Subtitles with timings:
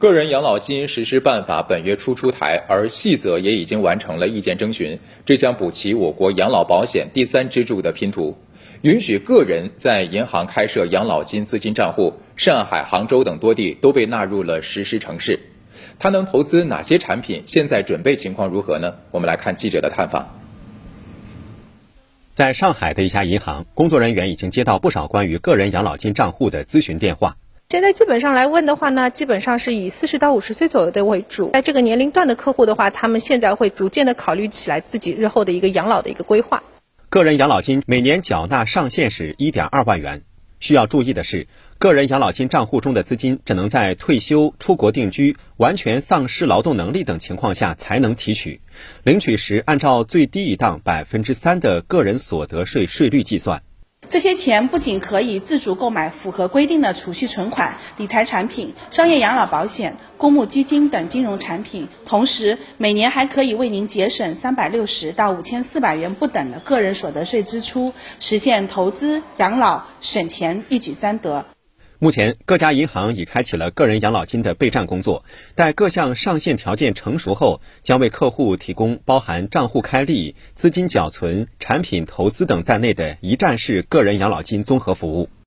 [0.00, 8.34] 个人养老金实施办法本月初出台，而细则也已经完成了意见征询，这将补齐我国养老保险第三支柱的拼图，
[8.80, 12.14] 允许个人在银行开设养老金资金账户。
[12.34, 15.38] 上海、杭州等多地都被纳入了实施城市。
[15.98, 17.42] 他能投资哪些产品？
[17.44, 18.94] 现在准备情况如何呢？
[19.10, 20.40] 我们来看记者的探访。
[22.32, 27.36] 在上海的一家银行，工作人员已经接到不少关于个人养老金账户的咨询电话。
[27.70, 31.50] 现在基本上来问的话呢，基本上是以四十到五十岁左右的为主。
[31.52, 36.64] 在这个年龄段的客户的话，他们现在会逐渐的考虑起来自己日后的一个养老的一个规划。
[37.08, 40.22] 个人养老金每年缴纳上限是一点二万元。
[40.58, 41.46] 需要注意的是，
[41.78, 48.60] 个人养老金账户中的资金只能在退休、出国定居、完全丧失劳动能力等情况下才能提取。
[49.04, 53.62] 领取时按照最低一档百分之三的个人所得税税率计算。
[54.10, 71.46] 这些钱不仅可以自主购买符合规定的储蓄存款、理财产品、商业养老保险、公募基金等金融产品，同时每年还可以为您节省三百六十到五千四百元不等的个人所得税支出，实现投资养老省钱一举三得。
[72.02, 75.22] 目前，各家银行已开启了个人养老金的备战工作。
[75.54, 85.28] 待各项上线条件成熟后，将为客户提供包含账户开立、资金缴存、产品投资等在内的一站式个人养老金综合服务。